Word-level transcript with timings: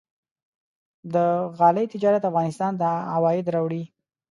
د 1.13 1.15
غالۍ 1.57 1.85
تجارت 1.93 2.23
افغانستان 2.29 2.73
ته 2.81 2.89
عواید 3.15 3.45
راوړي. 3.55 3.83